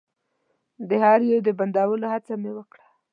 د 0.89 0.91
هر 1.03 1.19
يو 1.31 1.39
د 1.47 1.49
بندولو 1.59 2.05
هڅه 2.13 2.33
مې 2.41 2.51
وکړه. 2.57 2.85